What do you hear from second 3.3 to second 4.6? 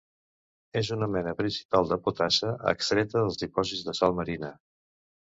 dipòsits de sal marina.